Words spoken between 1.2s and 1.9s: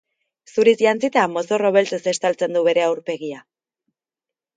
mozorro